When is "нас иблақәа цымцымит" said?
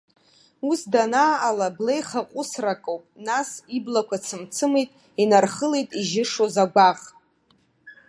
3.27-4.89